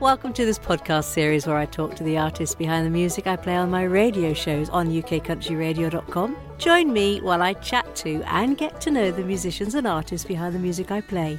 [0.00, 3.34] Welcome to this podcast series where I talk to the artists behind the music I
[3.34, 6.36] play on my radio shows on ukcountryradio.com.
[6.56, 10.54] Join me while I chat to and get to know the musicians and artists behind
[10.54, 11.36] the music I play.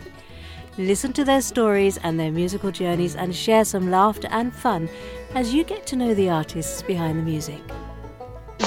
[0.77, 4.89] Listen to their stories and their musical journeys and share some laughter and fun
[5.35, 7.61] as you get to know the artists behind the music.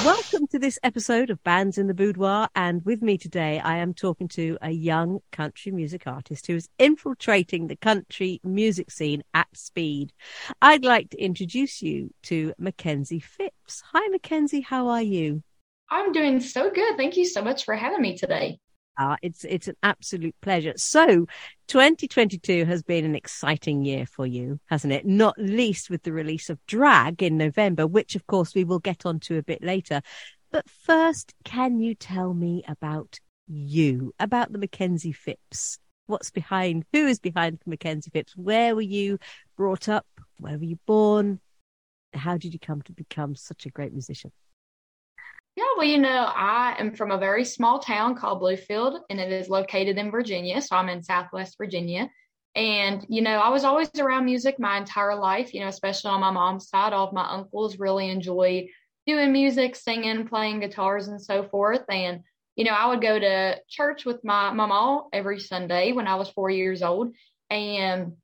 [0.04, 2.48] Welcome to this episode of Bands in the Boudoir.
[2.56, 6.68] And with me today, I am talking to a young country music artist who is
[6.76, 10.12] infiltrating the country music scene at speed.
[10.60, 13.84] I'd like to introduce you to Makenzie Phipps.
[13.92, 14.64] Hi, Makenzie.
[14.64, 15.44] How are you?
[15.88, 16.96] I'm doing so good.
[16.96, 18.58] Thank you so much for having me today.
[18.96, 20.74] Uh, it's it's an absolute pleasure.
[20.76, 21.26] So,
[21.68, 25.06] 2022 has been an exciting year for you, hasn't it?
[25.06, 29.06] Not least with the release of Drag in November, which of course we will get
[29.06, 30.02] onto a bit later.
[30.50, 35.78] But first, can you tell me about you, about the Makenzie Phipps?
[36.06, 36.84] What's behind?
[36.92, 38.36] Who is behind Makenzie Phipps?
[38.36, 39.18] Where were you
[39.56, 40.06] brought up?
[40.38, 41.40] Where were you born?
[42.12, 44.32] How did you come to become such a great musician?
[45.54, 49.30] Yeah, well, you know, I am from a very small town called Bluefield, and it
[49.30, 50.62] is located in Virginia.
[50.62, 52.10] So I'm in Southwest Virginia.
[52.54, 56.20] And, you know, I was always around music my entire life, you know, especially on
[56.20, 56.92] my mom's side.
[56.92, 58.68] All of my uncles really enjoy
[59.06, 61.84] doing music, singing, playing guitars, and so forth.
[61.90, 62.22] And,
[62.56, 66.14] you know, I would go to church with my, my mom every Sunday when I
[66.16, 67.12] was four years old.
[67.50, 68.14] And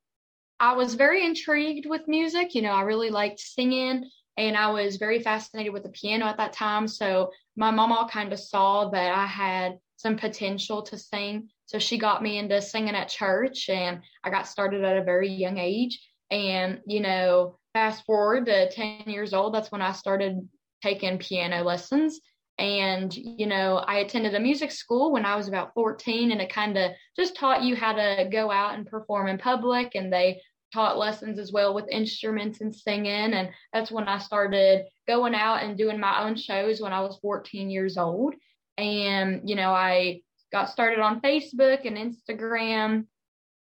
[0.60, 2.54] I was very intrigued with music.
[2.54, 6.36] You know, I really liked singing and I was very fascinated with the piano at
[6.36, 6.86] that time.
[6.86, 11.48] So my mama kind of saw that I had some potential to sing.
[11.66, 15.28] So she got me into singing at church and I got started at a very
[15.28, 16.00] young age.
[16.30, 20.48] And, you know, fast forward to 10 years old, that's when I started
[20.82, 22.20] taking piano lessons.
[22.58, 26.52] And, you know, I attended a music school when I was about 14, and it
[26.52, 29.94] kind of just taught you how to go out and perform in public.
[29.94, 30.40] And they
[30.72, 33.32] taught lessons as well with instruments and singing.
[33.32, 37.18] And that's when I started going out and doing my own shows when I was
[37.22, 38.34] 14 years old.
[38.76, 43.06] And, you know, I got started on Facebook and Instagram.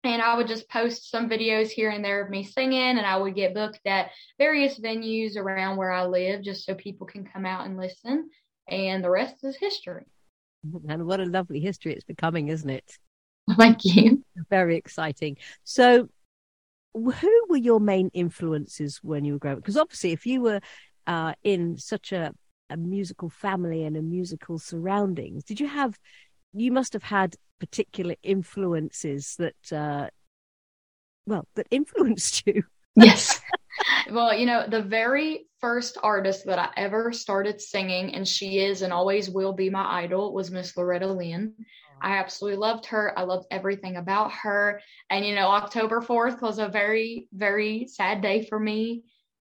[0.02, 3.16] And I would just post some videos here and there of me singing, and I
[3.16, 7.46] would get booked at various venues around where I live just so people can come
[7.46, 8.28] out and listen.
[8.68, 10.04] And the rest is history.
[10.88, 12.98] And what a lovely history it's becoming, isn't it?
[13.58, 14.24] Thank you.
[14.48, 15.36] Very exciting.
[15.64, 16.08] So,
[16.94, 19.62] who were your main influences when you were growing up?
[19.62, 20.60] Because obviously, if you were
[21.06, 22.32] uh, in such a,
[22.70, 25.98] a musical family and a musical surroundings, did you have?
[26.52, 30.08] You must have had particular influences that, uh,
[31.26, 32.62] well, that influenced you.
[32.96, 33.40] yes.
[34.10, 38.82] Well, you know, the very first artist that I ever started singing, and she is
[38.82, 41.54] and always will be my idol, was Miss Loretta Lynn.
[42.04, 43.18] I absolutely loved her.
[43.18, 44.82] I loved everything about her.
[45.08, 49.04] And, you know, October 4th was a very, very sad day for me.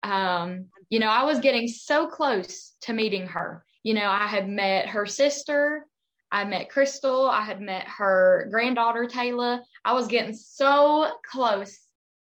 [0.05, 3.65] Um, you know, I was getting so close to meeting her.
[3.83, 5.87] You know, I had met her sister,
[6.31, 9.61] I met Crystal, I had met her granddaughter, Taylor.
[9.85, 11.77] I was getting so close.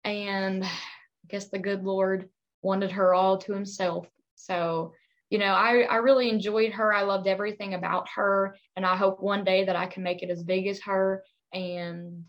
[0.03, 0.69] And I
[1.29, 2.27] guess the good Lord
[2.61, 4.05] wanted her all to himself.
[4.35, 4.93] So,
[5.29, 6.93] you know, I, I really enjoyed her.
[6.93, 8.55] I loved everything about her.
[8.75, 11.23] And I hope one day that I can make it as big as her.
[11.53, 12.25] And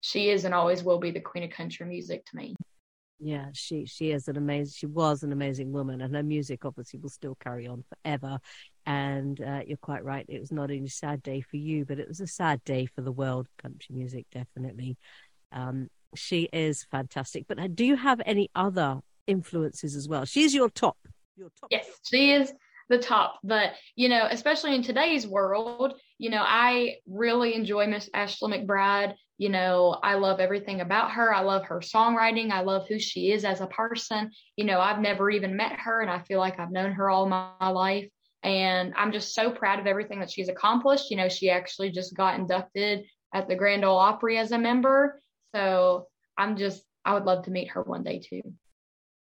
[0.00, 2.54] she is and always will be the queen of country music to me.
[3.20, 4.74] Yeah, she she is an amazing.
[4.76, 8.38] She was an amazing woman, and her music obviously will still carry on forever.
[8.86, 11.98] And uh, you're quite right; it was not only a sad day for you, but
[11.98, 14.26] it was a sad day for the world country music.
[14.32, 14.98] Definitely,
[15.52, 17.46] um, she is fantastic.
[17.46, 20.24] But uh, do you have any other influences as well?
[20.24, 20.98] She's your top
[21.36, 21.68] your top.
[21.70, 22.52] Yes, she is
[22.88, 23.38] the top.
[23.42, 29.14] But you know, especially in today's world, you know, I really enjoy Miss Ashley McBryde.
[29.38, 31.34] You know, I love everything about her.
[31.34, 32.50] I love her songwriting.
[32.50, 34.30] I love who she is as a person.
[34.56, 37.26] You know, I've never even met her, and I feel like I've known her all
[37.26, 38.08] my, my life.
[38.44, 41.10] And I'm just so proud of everything that she's accomplished.
[41.10, 45.18] You know, she actually just got inducted at the Grand Ole Opry as a member.
[45.54, 46.06] So
[46.36, 48.42] I'm just, I would love to meet her one day too.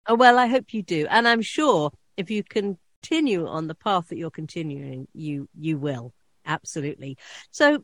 [0.08, 1.08] Oh, well, I hope you do.
[1.10, 6.14] And I'm sure if you continue on the path that you're continuing, you, you will.
[6.46, 7.18] Absolutely.
[7.52, 7.84] So,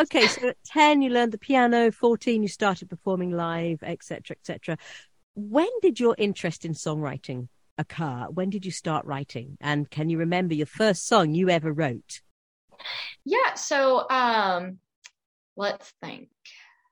[0.00, 0.26] okay.
[0.26, 4.78] So at 10, you learned the piano, 14, you started performing live, etc., etc.
[5.34, 8.26] When did your interest in songwriting occur?
[8.30, 9.58] When did you start writing?
[9.60, 12.22] And can you remember your first song you ever wrote?
[13.24, 13.54] Yeah.
[13.54, 14.78] So, um,
[15.56, 16.30] let's think.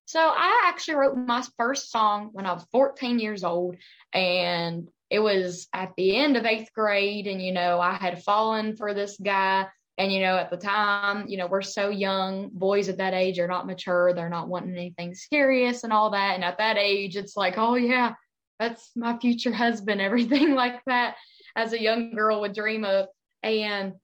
[0.08, 3.76] So I actually wrote my first song when I was 14 years old,
[4.14, 7.26] and it was at the end of eighth grade.
[7.26, 9.66] And, you know, I had fallen for this guy
[9.98, 12.50] And, you know, at the time, you know, we're so young.
[12.52, 14.14] Boys at that age are not mature.
[14.14, 16.36] They're not wanting anything serious and all that.
[16.36, 18.14] And at that age, it's like, oh, yeah,
[18.60, 21.16] that's my future husband, everything like that,
[21.56, 23.08] as a young girl would dream of.
[23.42, 23.94] And,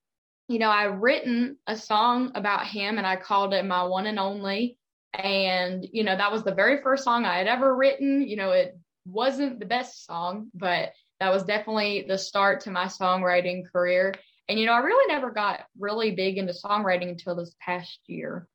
[0.48, 4.18] you know, I written a song about him and I called it My One and
[4.18, 4.76] Only.
[5.14, 8.26] And, you know, that was the very first song I had ever written.
[8.26, 8.76] You know, it
[9.06, 14.14] wasn't the best song, but that was definitely the start to my songwriting career.
[14.48, 18.46] And you know, I really never got really big into songwriting until this past year.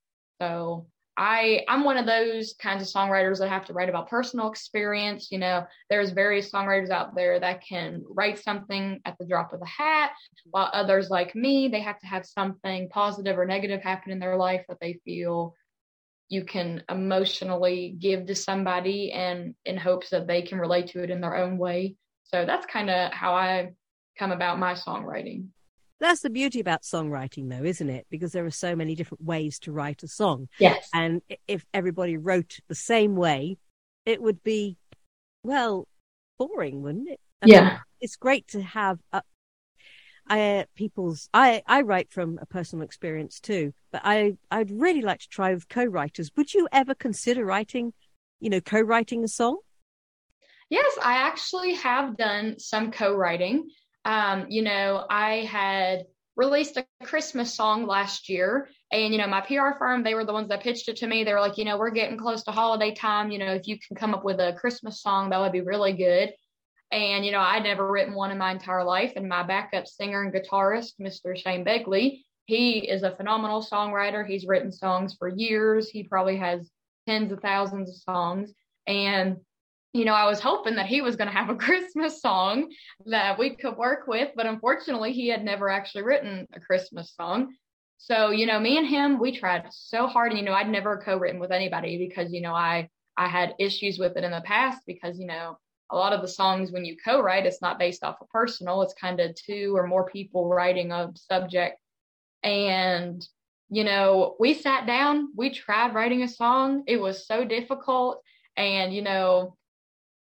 [0.41, 4.50] So I I'm one of those kinds of songwriters that have to write about personal
[4.50, 5.31] experience.
[5.31, 9.62] You know, there's various songwriters out there that can write something at the drop of
[9.62, 10.12] a hat,
[10.45, 14.38] while others like me, they have to have something positive or negative happen in their
[14.38, 15.55] life that they feel
[16.29, 21.09] you can emotionally give to somebody and in hopes that they can relate to it
[21.09, 21.95] in their own way.
[22.23, 23.71] So that's kind of how I
[24.17, 25.47] come about my songwriting.
[25.99, 28.05] That's the beauty about songwriting, though, isn't it?
[28.09, 30.47] Because there are so many different ways to write a song.
[30.59, 30.87] Yes.
[30.93, 33.57] And if everybody wrote the same way,
[34.05, 34.77] it would be,
[35.43, 35.87] well,
[36.37, 37.19] boring, wouldn't it?
[37.41, 37.61] I yeah.
[37.61, 39.23] Mean, it's great to have a,
[40.29, 45.19] I, people's, I, I write from a personal experience too, but I, I'd really like
[45.21, 46.31] to try with co-writers.
[46.37, 47.93] Would you ever consider writing,
[48.39, 49.57] you know, co-writing a song?
[50.69, 53.69] Yes, I actually have done some co-writing
[54.05, 56.05] um, you know, I had
[56.35, 58.69] released a Christmas song last year.
[58.91, 61.23] And, you know, my PR firm, they were the ones that pitched it to me.
[61.23, 63.29] They were like, you know, we're getting close to holiday time.
[63.29, 65.93] You know, if you can come up with a Christmas song, that would be really
[65.93, 66.33] good.
[66.91, 69.13] And, you know, I'd never written one in my entire life.
[69.15, 71.38] And my backup singer and guitarist, Mr.
[71.38, 74.25] Shane Begley, he is a phenomenal songwriter.
[74.25, 75.89] He's written songs for years.
[75.89, 76.69] He probably has
[77.07, 78.51] tens of thousands of songs.
[78.88, 79.38] And
[79.94, 82.71] you know, I was hoping that he was going to have a Christmas song
[83.07, 87.56] that we could work with, but unfortunately, he had never actually written a Christmas song.
[87.97, 91.01] So, you know, me and him, we tried so hard, and you know, I'd never
[91.03, 94.81] co-written with anybody because you know, I I had issues with it in the past
[94.88, 95.57] because you know,
[95.91, 98.94] a lot of the songs when you co-write, it's not based off of personal; it's
[98.94, 101.80] kind of two or more people writing a subject,
[102.44, 103.25] and
[103.71, 106.83] you know, we sat down, we tried writing a song.
[106.88, 108.21] It was so difficult,
[108.57, 109.56] and you know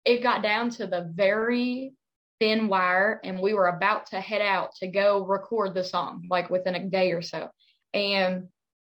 [0.04, 1.94] it got down to the very
[2.40, 6.50] thin wire and we were about to head out to go record the song like
[6.50, 7.48] within a day or so
[7.94, 8.48] and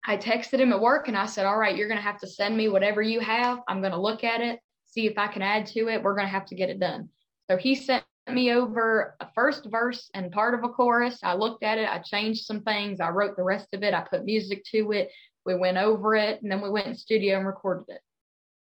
[0.04, 2.26] i texted him at work and i said all right you're going to have to
[2.26, 4.58] send me whatever you have i'm going to look at it
[4.96, 7.08] see if i can add to it we're going to have to get it done
[7.50, 11.62] so he sent me over a first verse and part of a chorus i looked
[11.62, 14.64] at it i changed some things i wrote the rest of it i put music
[14.64, 15.10] to it
[15.44, 18.00] we went over it and then we went in studio and recorded it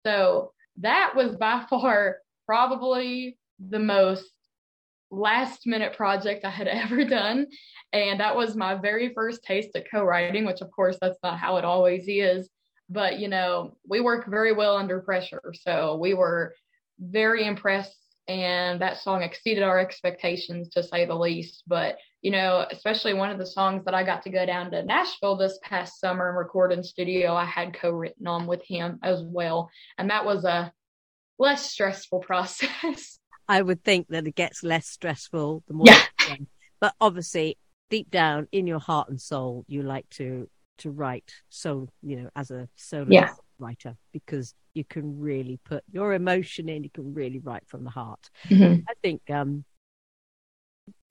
[0.05, 3.37] so that was by far probably
[3.69, 4.29] the most
[5.13, 7.47] last minute project I had ever done.
[7.93, 11.39] And that was my very first taste of co writing, which, of course, that's not
[11.39, 12.49] how it always is.
[12.89, 15.41] But, you know, we work very well under pressure.
[15.61, 16.55] So we were
[16.99, 17.97] very impressed.
[18.27, 21.63] And that song exceeded our expectations, to say the least.
[21.67, 24.83] But, you know, especially one of the songs that I got to go down to
[24.83, 28.99] Nashville this past summer and record in studio, I had co written on with him
[29.03, 29.69] as well.
[29.97, 30.71] And that was a
[31.37, 33.19] less stressful process.
[33.47, 35.85] I would think that it gets less stressful the more.
[35.87, 36.37] Yeah.
[36.79, 37.57] But obviously,
[37.89, 42.29] deep down in your heart and soul, you like to to write so you know
[42.35, 43.33] as a solo yeah.
[43.59, 46.83] writer because you can really put your emotion in.
[46.83, 48.29] You can really write from the heart.
[48.49, 48.81] Mm-hmm.
[48.89, 49.65] I think um,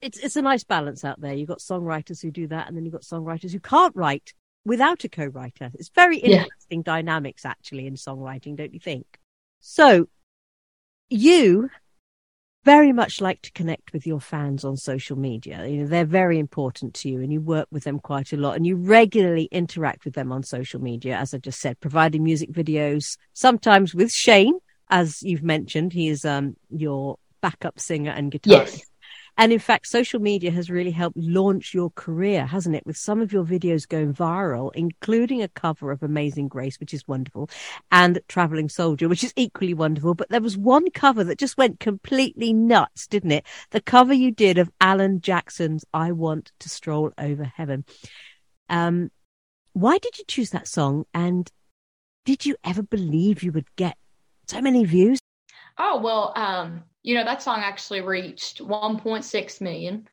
[0.01, 1.33] it's it's a nice balance out there.
[1.33, 4.33] You've got songwriters who do that, and then you've got songwriters who can't write
[4.65, 5.71] without a co-writer.
[5.75, 6.83] It's very interesting yeah.
[6.83, 9.05] dynamics actually in songwriting, don't you think?
[9.59, 10.07] So
[11.09, 11.69] you
[12.63, 15.65] very much like to connect with your fans on social media.
[15.67, 18.55] You know, they're very important to you and you work with them quite a lot
[18.55, 22.51] and you regularly interact with them on social media, as I just said, providing music
[22.51, 28.45] videos, sometimes with Shane, as you've mentioned, he is um, your backup singer and guitarist.
[28.45, 28.81] Yes.
[29.37, 32.85] And in fact, social media has really helped launch your career, hasn't it?
[32.85, 37.07] With some of your videos going viral, including a cover of Amazing Grace, which is
[37.07, 37.49] wonderful,
[37.91, 40.13] and Traveling Soldier, which is equally wonderful.
[40.13, 43.45] But there was one cover that just went completely nuts, didn't it?
[43.71, 47.85] The cover you did of Alan Jackson's I Want to Stroll Over Heaven.
[48.69, 49.09] Um,
[49.73, 51.05] why did you choose that song?
[51.13, 51.51] And
[52.25, 53.97] did you ever believe you would get
[54.47, 55.19] so many views?
[55.77, 60.07] Oh, well, um, you know, that song actually reached 1.6 million.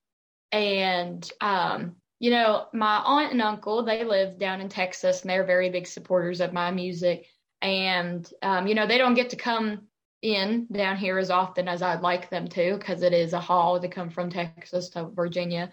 [0.53, 5.45] And, um, you know, my aunt and uncle, they live down in Texas and they're
[5.45, 7.27] very big supporters of my music.
[7.63, 9.87] And, um, you know, they don't get to come
[10.23, 13.81] in down here as often as I'd like them to because it is a haul
[13.81, 15.71] to come from Texas to Virginia.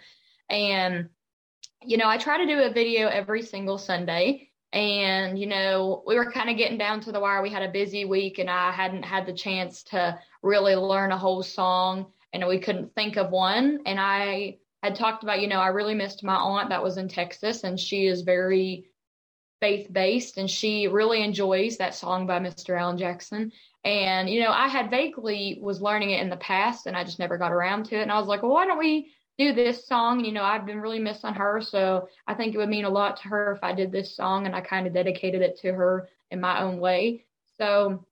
[0.50, 1.10] And
[1.84, 4.50] you know, I try to do a video every single Sunday.
[4.74, 7.42] And, you know, we were kind of getting down to the wire.
[7.42, 11.18] We had a busy week and I hadn't had the chance to really learn a
[11.18, 13.80] whole song and we couldn't think of one.
[13.86, 17.08] And I had talked about, you know, I really missed my aunt that was in
[17.08, 18.90] Texas and she is very
[19.60, 22.80] faith based and she really enjoys that song by Mr.
[22.80, 23.52] Alan Jackson.
[23.84, 27.20] And, you know, I had vaguely was learning it in the past and I just
[27.20, 28.02] never got around to it.
[28.02, 30.24] And I was like, well, why don't we do this song.
[30.24, 31.62] You know, I've been really missing her.
[31.62, 34.46] So I think it would mean a lot to her if I did this song
[34.46, 37.26] and I kind of dedicated it to her in my own way.
[37.58, 38.06] So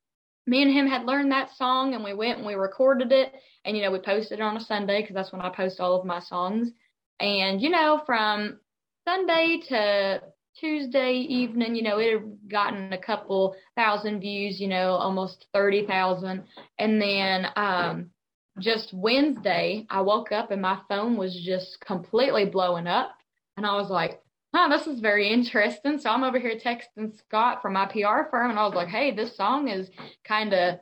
[0.47, 3.33] me and him had learned that song and we went and we recorded it.
[3.63, 5.99] And, you know, we posted it on a Sunday because that's when I post all
[5.99, 6.71] of my songs.
[7.19, 8.59] And, you know, from
[9.05, 10.21] Sunday to
[10.59, 16.43] Tuesday evening, you know, it had gotten a couple thousand views, you know, almost 30,000.
[16.77, 18.11] And then, um,
[18.59, 23.11] just Wednesday, I woke up and my phone was just completely blowing up.
[23.57, 24.21] And I was like,
[24.53, 25.99] huh, this is very interesting.
[25.99, 29.11] So I'm over here texting Scott from my PR firm and I was like, hey,
[29.11, 29.89] this song is
[30.23, 30.79] kind of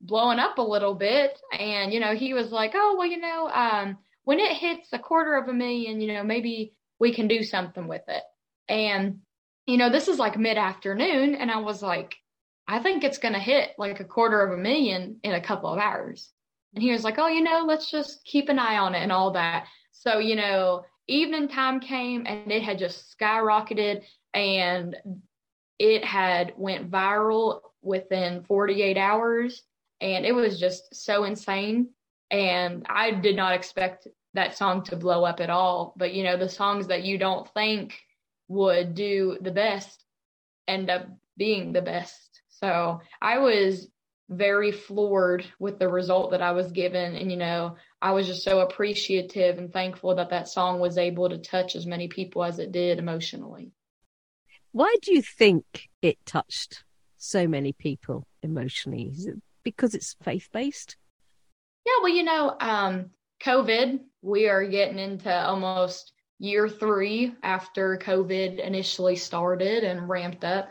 [0.00, 1.38] blowing up a little bit.
[1.58, 4.98] And, you know, he was like, oh, well, you know, um, when it hits a
[4.98, 8.22] quarter of a million, you know, maybe we can do something with it.
[8.68, 9.20] And,
[9.66, 11.34] you know, this is like mid afternoon.
[11.34, 12.16] And I was like,
[12.66, 15.72] I think it's going to hit like a quarter of a million in a couple
[15.72, 16.30] of hours.
[16.78, 19.10] And he was like, oh, you know, let's just keep an eye on it and
[19.10, 19.66] all that.
[19.90, 24.94] So, you know, evening time came and it had just skyrocketed and
[25.80, 29.60] it had went viral within 48 hours
[30.00, 31.88] and it was just so insane
[32.30, 36.36] and i did not expect that song to blow up at all but you know
[36.36, 37.98] the songs that you don't think
[38.48, 40.04] would do the best
[40.68, 43.88] end up being the best so i was
[44.28, 47.16] very floored with the result that I was given.
[47.16, 51.28] And, you know, I was just so appreciative and thankful that that song was able
[51.30, 53.72] to touch as many people as it did emotionally.
[54.72, 56.84] Why do you think it touched
[57.16, 59.10] so many people emotionally?
[59.12, 60.96] Is it because it's faith based?
[61.86, 63.10] Yeah, well, you know, um,
[63.42, 70.70] COVID, we are getting into almost year three after COVID initially started and ramped up.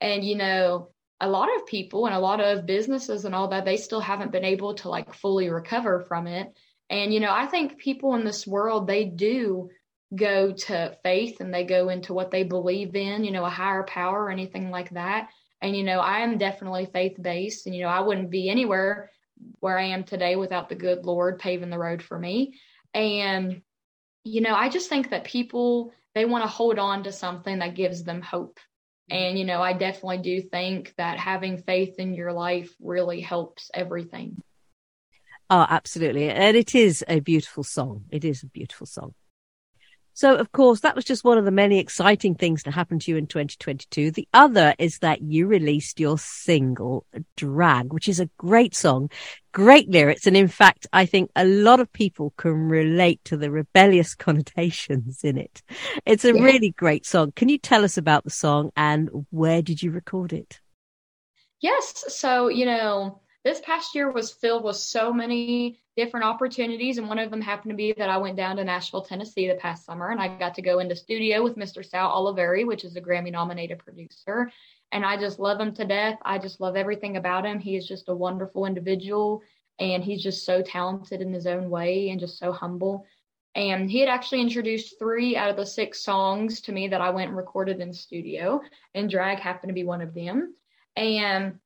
[0.00, 0.88] And, you know,
[1.24, 4.30] a lot of people and a lot of businesses and all that they still haven't
[4.30, 6.52] been able to like fully recover from it.
[6.90, 9.70] And you know i think people in this world they do
[10.14, 13.84] go to faith and they go into what they believe in you know a higher
[13.84, 15.30] power or anything like that.
[15.62, 19.10] And you know i am definitely faith based and you know i wouldn't be anywhere
[19.60, 22.54] where i am today without the good lord paving the road for me.
[22.92, 23.62] And
[24.24, 27.74] you know i just think that people they want to hold on to something that
[27.74, 28.60] gives them hope
[29.10, 29.22] Mm-hmm.
[29.22, 33.70] and, you know, I definitely do think that having faith in your life really helps
[33.74, 34.42] everything.
[35.50, 36.30] Oh, absolutely.
[36.30, 38.04] And it is a beautiful song.
[38.10, 39.14] It is a beautiful song.
[40.14, 43.10] So, of course, that was just one of the many exciting things to happen to
[43.10, 44.12] you in 2022.
[44.12, 47.04] The other is that you released your single
[47.36, 49.10] Drag, which is a great song,
[49.50, 50.28] great lyrics.
[50.28, 55.24] And in fact, I think a lot of people can relate to the rebellious connotations
[55.24, 55.62] in it.
[56.06, 56.42] It's a yeah.
[56.42, 57.32] really great song.
[57.32, 60.60] Can you tell us about the song and where did you record it?
[61.60, 62.04] Yes.
[62.08, 66.98] So, you know, this past year was filled with so many different opportunities.
[66.98, 69.54] And one of them happened to be that I went down to Nashville, Tennessee the
[69.54, 71.84] past summer and I got to go into studio with Mr.
[71.84, 74.50] Sal Oliveri, which is a Grammy nominated producer.
[74.90, 76.18] And I just love him to death.
[76.22, 77.58] I just love everything about him.
[77.58, 79.42] He is just a wonderful individual
[79.78, 83.04] and he's just so talented in his own way and just so humble.
[83.54, 87.10] And he had actually introduced three out of the six songs to me that I
[87.10, 88.60] went and recorded in studio,
[88.94, 90.54] and Drag happened to be one of them.
[90.96, 91.60] And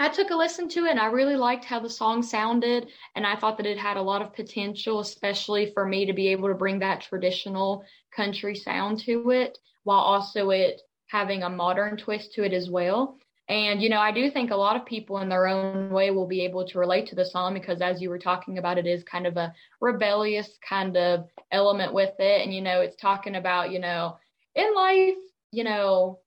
[0.00, 2.88] I took a listen to it and I really liked how the song sounded.
[3.14, 6.28] And I thought that it had a lot of potential, especially for me to be
[6.28, 11.98] able to bring that traditional country sound to it while also it having a modern
[11.98, 13.18] twist to it as well.
[13.48, 16.26] And, you know, I do think a lot of people in their own way will
[16.26, 19.02] be able to relate to the song because, as you were talking about, it is
[19.04, 22.42] kind of a rebellious kind of element with it.
[22.42, 24.16] And, you know, it's talking about, you know,
[24.54, 25.18] in life,
[25.50, 26.20] you know,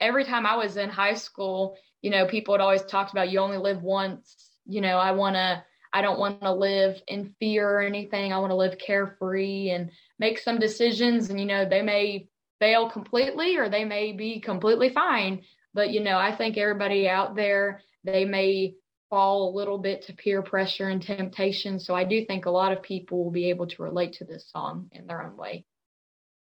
[0.00, 3.40] every time I was in high school, you know, people had always talked about you
[3.40, 4.34] only live once.
[4.66, 5.62] You know, I want to,
[5.92, 8.32] I don't want to live in fear or anything.
[8.32, 11.30] I want to live carefree and make some decisions.
[11.30, 15.42] And, you know, they may fail completely or they may be completely fine.
[15.74, 18.74] But, you know, I think everybody out there, they may
[19.10, 21.78] fall a little bit to peer pressure and temptation.
[21.78, 24.50] So I do think a lot of people will be able to relate to this
[24.50, 25.64] song in their own way.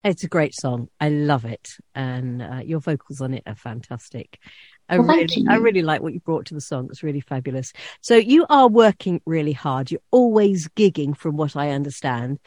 [0.02, 0.88] It's a great song.
[0.98, 1.68] I love it.
[1.94, 4.38] And uh, your vocals on it are fantastic.
[4.90, 6.88] I well, really, I really like what you brought to the song.
[6.90, 7.72] It's really fabulous.
[8.00, 9.90] So you are working really hard.
[9.90, 12.40] You're always gigging from what I understand.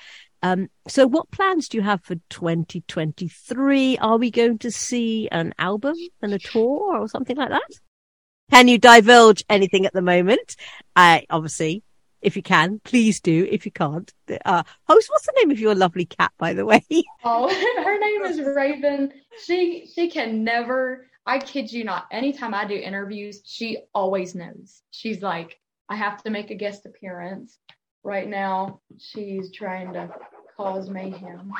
[0.43, 3.97] Um, so, what plans do you have for 2023?
[3.97, 7.71] Are we going to see an album and a tour or something like that?
[8.51, 10.57] Can you divulge anything at the moment?
[10.97, 11.81] Uh, obviously,
[12.21, 13.47] if you can, please do.
[13.49, 14.11] If you can't,
[14.45, 16.83] uh, host, what's the name of your lovely cat, by the way?
[17.23, 17.47] oh,
[17.83, 19.13] her name is Raven.
[19.45, 21.07] She she can never.
[21.25, 22.07] I kid you not.
[22.11, 24.81] Anytime I do interviews, she always knows.
[24.91, 25.57] She's like,
[25.89, 27.59] I have to make a guest appearance.
[28.03, 30.09] Right now, she's trying to
[30.57, 31.53] cause mayhem.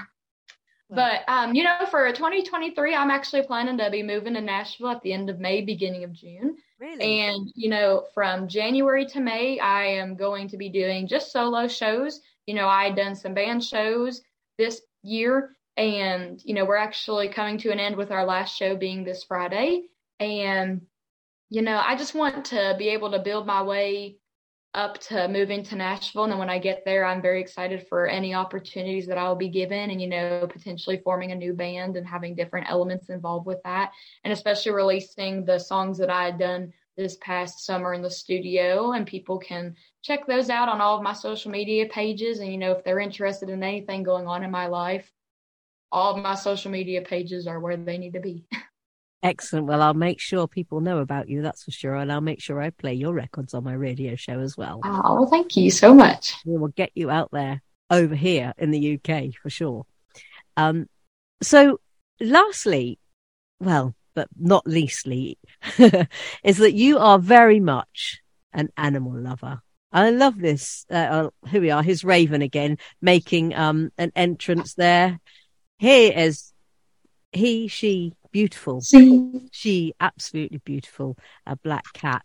[0.90, 5.02] But um, you know, for 2023, I'm actually planning to be moving to Nashville at
[5.02, 6.58] the end of May, beginning of June.
[6.80, 7.22] Really?
[7.22, 11.68] And you know, from January to May, I am going to be doing just solo
[11.68, 12.22] shows.
[12.46, 14.22] You know, I had done some band shows
[14.58, 18.76] this year, and you know, we're actually coming to an end with our last show
[18.76, 19.84] being this Friday.
[20.20, 20.82] And
[21.50, 24.18] you know, I just want to be able to build my way
[24.74, 26.24] up to moving to Nashville.
[26.24, 29.50] And then when I get there, I'm very excited for any opportunities that I'll be
[29.50, 33.62] given and, you know, potentially forming a new band and having different elements involved with
[33.64, 33.92] that.
[34.24, 38.94] And especially releasing the songs that I had done this past summer in the studio.
[38.94, 42.40] And people can check those out on all of my social media pages.
[42.40, 45.12] And, you know, if they're interested in anything going on in my life,
[45.94, 48.44] all my social media pages are where they need to be.
[49.22, 49.68] Excellent.
[49.68, 51.96] Well, I'll make sure people know about you, that's for sure.
[51.96, 54.82] And I'll make sure I play your records on my radio show as well.
[54.84, 56.36] Oh, well, thank you so much.
[56.46, 59.86] We will get you out there over here in the UK for sure.
[60.58, 60.88] Um,
[61.42, 61.80] so,
[62.20, 63.00] lastly,
[63.62, 65.38] well, but not leastly,
[66.44, 68.22] is that you are very much
[68.52, 69.62] an animal lover.
[69.92, 70.86] I love this.
[70.92, 71.84] Uh, uh, here we are.
[71.84, 75.20] Here's Raven again, making um, an entrance there.
[75.84, 76.54] Here is
[77.34, 78.80] he, she, beautiful.
[78.80, 79.50] See?
[79.52, 81.18] She, absolutely beautiful.
[81.46, 82.24] A black cat.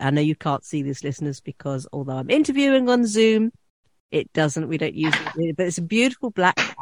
[0.00, 3.52] I know you can't see this, listeners, because although I'm interviewing on Zoom,
[4.10, 6.76] it doesn't, we don't use it, but it's a beautiful black cat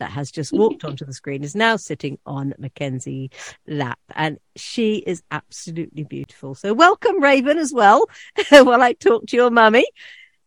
[0.00, 3.30] that has just walked onto the screen, is now sitting on Makenzie's
[3.68, 6.56] lap, and she is absolutely beautiful.
[6.56, 8.06] So welcome, Raven, as well,
[8.48, 9.86] while I talk to your mummy.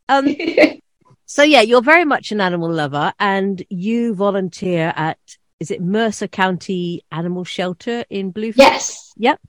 [0.10, 0.26] Um,
[1.28, 5.20] so yeah, you're very much an animal lover, and you volunteer at
[5.60, 8.58] is it Mercer County Animal Shelter in Bluefield?
[8.58, 9.14] Yes.
[9.18, 9.40] Yep.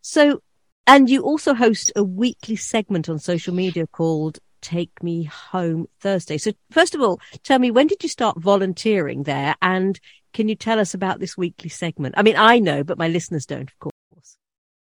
[0.00, 0.40] So,
[0.86, 6.38] and you also host a weekly segment on social media called Take Me Home Thursday.
[6.38, 9.54] So, first of all, tell me, when did you start volunteering there?
[9.60, 9.98] And
[10.32, 12.14] can you tell us about this weekly segment?
[12.16, 14.38] I mean, I know, but my listeners don't, of course.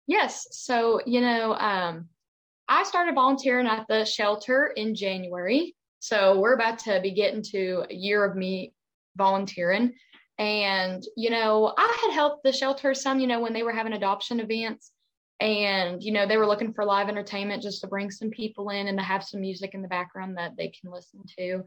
[0.07, 0.47] Yes.
[0.51, 2.09] So, you know, um,
[2.67, 5.75] I started volunteering at the shelter in January.
[6.05, 8.73] So, we're about to be getting to a year of me
[9.15, 9.95] volunteering.
[10.37, 13.93] And, you know, I had helped the shelter some, you know, when they were having
[13.93, 14.91] adoption events
[15.39, 18.87] and, you know, they were looking for live entertainment just to bring some people in
[18.87, 21.63] and to have some music in the background that they can listen to.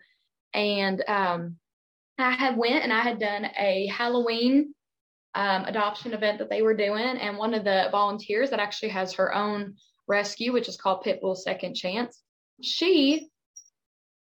[0.54, 1.56] And um,
[2.16, 4.72] I had went and I had done a Halloween
[5.34, 7.18] um, adoption event that they were doing.
[7.18, 9.74] And one of the volunteers that actually has her own
[10.06, 12.22] rescue, which is called Pitbull Second Chance,
[12.62, 13.28] she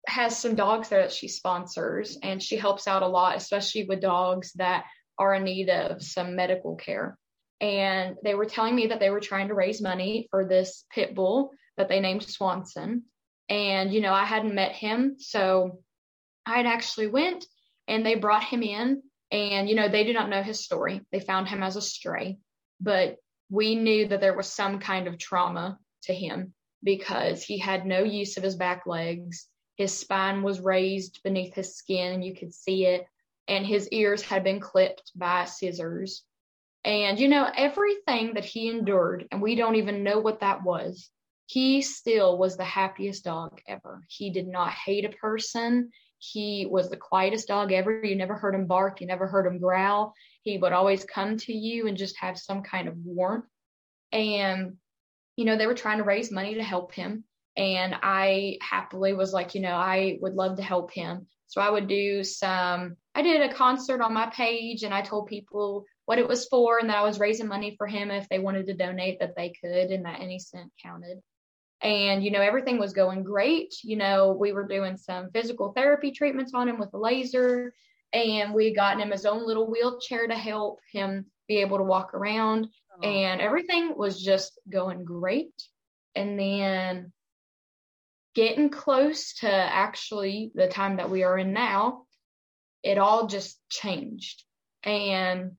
[0.07, 4.53] has some dogs that she sponsors and she helps out a lot, especially with dogs
[4.55, 4.85] that
[5.19, 7.17] are in need of some medical care.
[7.61, 11.15] And they were telling me that they were trying to raise money for this pit
[11.15, 13.05] bull that they named Swanson.
[13.49, 15.17] And, you know, I hadn't met him.
[15.19, 15.81] So
[16.45, 17.47] I had actually went
[17.87, 21.03] and they brought him in and, you know, they did not know his story.
[21.13, 22.39] They found him as a stray,
[22.81, 23.17] but
[23.51, 28.03] we knew that there was some kind of trauma to him because he had no
[28.03, 32.87] use of his back legs his spine was raised beneath his skin, you could see
[32.87, 33.07] it.
[33.49, 36.23] And his ears had been clipped by scissors.
[36.85, 41.11] And, you know, everything that he endured, and we don't even know what that was,
[41.47, 44.05] he still was the happiest dog ever.
[44.09, 45.91] He did not hate a person.
[46.19, 48.05] He was the quietest dog ever.
[48.05, 49.01] You never heard him bark.
[49.01, 50.15] You never heard him growl.
[50.43, 53.47] He would always come to you and just have some kind of warmth.
[54.13, 54.77] And,
[55.37, 57.25] you know, they were trying to raise money to help him.
[57.57, 61.27] And I happily was like, you know, I would love to help him.
[61.47, 65.27] So I would do some, I did a concert on my page and I told
[65.27, 68.39] people what it was for and that I was raising money for him if they
[68.39, 71.19] wanted to donate that they could and that any cent counted.
[71.83, 73.75] And, you know, everything was going great.
[73.83, 77.75] You know, we were doing some physical therapy treatments on him with a laser
[78.13, 82.15] and we got him his own little wheelchair to help him be able to walk
[82.15, 82.69] around.
[82.97, 83.07] Oh.
[83.07, 85.53] And everything was just going great.
[86.15, 87.13] And then
[88.35, 92.05] getting close to actually the time that we are in now,
[92.83, 94.43] it all just changed.
[94.83, 95.53] And,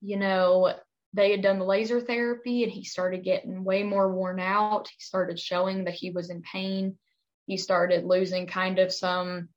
[0.00, 0.74] you know,
[1.12, 4.88] they had done the laser therapy and he started getting way more worn out.
[4.88, 6.96] He started showing that he was in pain.
[7.46, 9.48] He started losing kind of some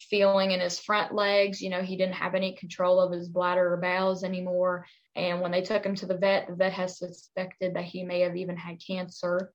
[0.00, 1.60] feeling in his front legs.
[1.60, 4.86] You know, he didn't have any control of his bladder or bowels anymore.
[5.16, 8.20] And when they took him to the vet, the vet has suspected that he may
[8.20, 9.52] have even had cancer.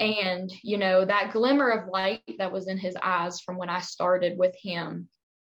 [0.00, 3.80] And, you know, that glimmer of light that was in his eyes from when I
[3.80, 5.08] started with him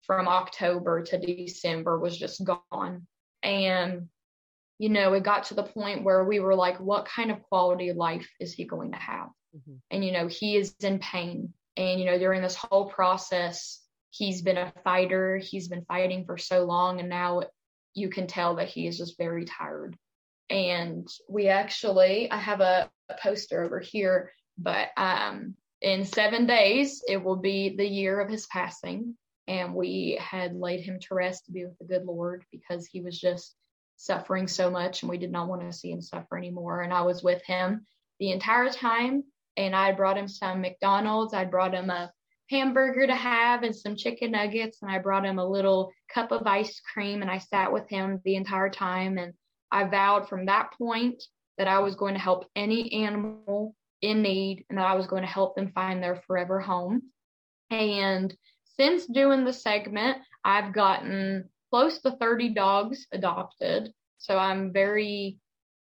[0.04, 3.08] from October to December was just gone.
[3.44, 4.10] And,
[4.80, 7.90] you know, it got to the point where we were like, what kind of quality
[7.90, 9.30] of life is he going to have?
[9.56, 9.76] Mm-hmm.
[9.92, 11.54] And, you know, he is in pain.
[11.78, 15.38] And, you know, during this whole process, he's been a fighter.
[15.38, 17.00] He's been fighting for so long.
[17.00, 17.44] And now
[17.94, 19.96] you can tell that he is just very tired.
[20.50, 27.24] And we actually, I have a poster over here, but um, in seven days, it
[27.24, 29.16] will be the year of his passing.
[29.48, 33.02] And we had laid him to rest to be with the good Lord because he
[33.02, 33.56] was just
[33.98, 36.82] suffering so much and we did not want to see him suffer anymore.
[36.82, 37.86] And I was with him
[38.20, 39.24] the entire time.
[39.58, 41.34] And I brought him some McDonald's.
[41.34, 42.12] I brought him a
[42.50, 44.78] hamburger to have and some chicken nuggets.
[44.82, 48.22] And I brought him a little cup of ice cream and I sat with him
[48.24, 49.18] the entire time.
[49.18, 49.34] And
[49.72, 51.24] I vowed from that point
[51.62, 55.22] that I was going to help any animal in need and that I was going
[55.22, 57.04] to help them find their forever home.
[57.70, 58.36] And
[58.80, 63.94] since doing the segment, I've gotten close to 30 dogs adopted.
[64.18, 65.38] So I'm very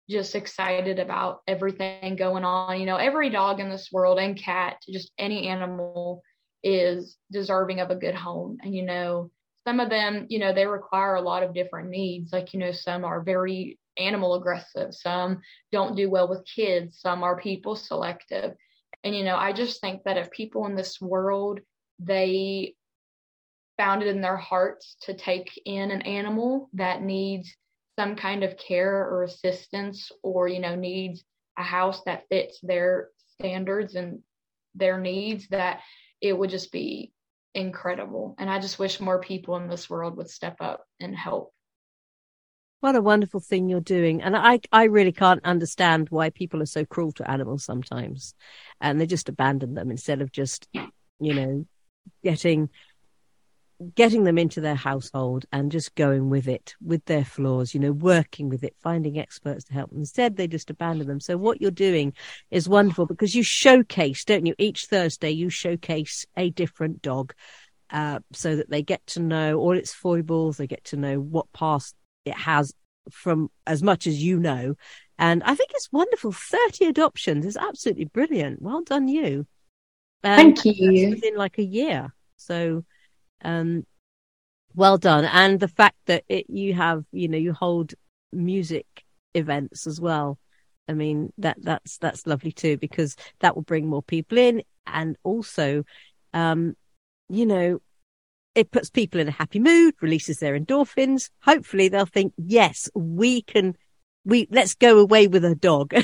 [0.10, 2.80] just excited about everything going on.
[2.80, 6.22] You know, every dog in this world and cat, just any animal
[6.64, 8.60] is deserving of a good home.
[8.64, 9.30] And, you know,
[9.68, 12.32] some of them, you know, they require a lot of different needs.
[12.32, 17.24] Like, you know, some are very animal aggressive, some don't do well with kids, some
[17.24, 18.54] are people selective.
[19.04, 21.60] And, you know, I just think that if people in this world,
[22.00, 22.76] they
[23.78, 27.56] found it in their hearts to take in an animal that needs
[27.98, 31.24] some kind of care or assistance or, you know, needs
[31.58, 34.20] a house that fits their standards and
[34.76, 35.80] their needs, that
[36.22, 37.14] it would just be
[37.54, 38.36] incredible.
[38.38, 41.54] And I just wish more people in this world would step up and help.
[42.82, 44.22] What a wonderful thing you're doing.
[44.22, 48.36] And I, I really can't understand why people are so cruel to animals sometimes.
[48.80, 51.66] And they just abandon them instead of just, you know,
[52.24, 52.70] getting
[53.94, 57.92] getting them into their household and just going with it, with their flaws, you know,
[57.92, 59.90] working with it, finding experts to help.
[59.90, 61.20] Them instead, they just abandon them.
[61.20, 62.14] So what you're doing
[62.52, 64.56] is wonderful because you showcase, don't you?
[64.58, 67.34] Each Thursday, you showcase a different dog,
[67.90, 70.58] uh, so that they get to know all its foibles.
[70.58, 72.74] They get to know what past it has
[73.12, 74.76] from as much as you know.
[75.18, 76.32] And I think it's wonderful.
[76.32, 78.62] 30 adoptions is absolutely brilliant.
[78.62, 79.48] Well done, you.
[80.22, 81.12] Thank you.
[81.12, 82.14] Within like a year.
[82.38, 82.84] So,
[83.44, 83.86] um,
[84.74, 85.26] well done.
[85.26, 87.94] And the fact that it, you have, you know, you hold
[88.34, 88.86] music
[89.34, 90.38] events as well.
[90.90, 94.64] I mean, that, that's, that's lovely too, because that will bring more people in.
[94.86, 95.84] And also,
[96.34, 96.76] um,
[97.30, 97.80] you know,
[98.56, 101.30] it puts people in a happy mood, releases their endorphins.
[101.42, 103.76] Hopefully they'll think, yes, we can,
[104.24, 105.94] we, let's go away with a dog.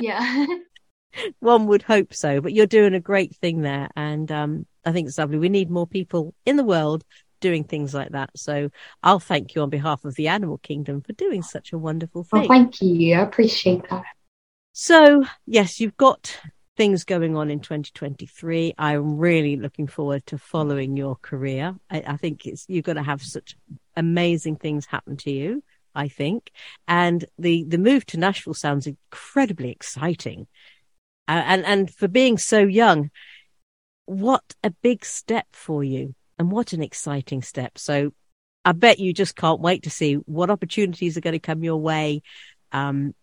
[0.00, 0.46] Yeah.
[1.40, 3.90] One would hope so, but you're doing a great thing there.
[3.94, 5.36] And, um, I think it's lovely.
[5.36, 7.04] We need more people in the world
[7.42, 8.30] doing things like that.
[8.34, 8.70] So
[9.02, 12.40] I'll thank you on behalf of the animal kingdom for doing such a wonderful thing.
[12.40, 13.16] Well, thank you.
[13.16, 14.04] I appreciate that.
[14.72, 16.40] So, yes, you've got
[16.76, 18.74] things going on in 2023.
[18.78, 21.74] I'm really looking forward to following your career.
[21.90, 23.56] I, I think it's, you're going to have such
[23.96, 25.62] amazing things happen to you.
[25.94, 26.50] I think,
[26.88, 30.46] and the the move to Nashville sounds incredibly exciting,
[31.28, 33.10] uh, and and for being so young,
[34.06, 37.76] what a big step for you and what an exciting step.
[37.76, 38.12] So
[38.64, 41.76] I bet you just can't wait to see what opportunities are going to come your
[41.76, 42.22] way.
[42.72, 43.14] Um,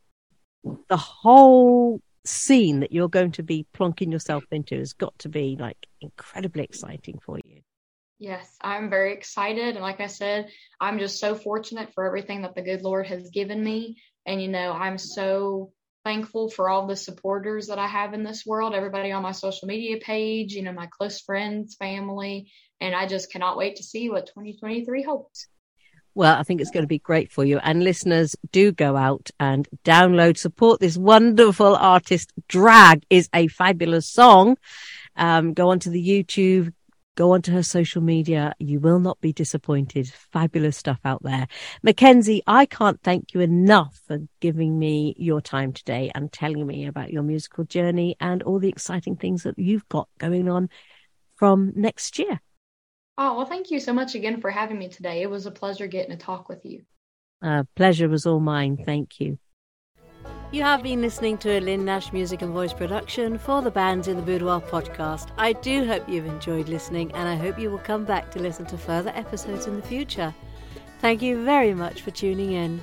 [0.90, 5.58] the whole scene that you're going to be plonking yourself into has got to be
[5.60, 7.62] like incredibly exciting for you.
[8.20, 9.76] Yes, I'm very excited.
[9.76, 13.30] And like I said, I'm just so fortunate for everything that the good Lord has
[13.30, 14.02] given me.
[14.26, 15.72] And, you know, I'm so
[16.04, 19.68] thankful for all the supporters that I have in this world, everybody on my social
[19.68, 22.52] media page, you know, my close friends, family.
[22.82, 25.48] And I just cannot wait to see what 2023 holds.
[26.20, 27.60] Well, I think it's going to be great for you.
[27.60, 32.34] And listeners, do go out and download, support this wonderful artist.
[32.50, 34.58] Drag is a fabulous song.
[35.16, 36.74] Um, go onto the YouTube,
[37.16, 38.52] go onto her social media.
[38.60, 40.10] You will not be disappointed.
[40.10, 41.48] Fabulous stuff out there.
[41.88, 46.86] Makenzie, I can't thank you enough for giving me your time today and telling me
[46.86, 50.70] about your musical journey and all the exciting things that you've got going on
[51.38, 52.42] from next year.
[53.22, 55.22] Oh, well, thank you so much again for having me today.
[55.22, 56.84] It was a pleasure getting to talk with you.
[57.42, 58.78] Uh, pleasure was all mine.
[58.86, 59.38] Thank you.
[60.54, 64.08] You have been listening to a Lynn Nash music and voice production for the Bands
[64.08, 65.32] in the Boudoir podcast.
[65.38, 68.66] I do hope you've enjoyed listening, and I hope you will come back to listen
[68.68, 70.34] to further episodes in the future.
[71.00, 72.82] Thank you very much for tuning in.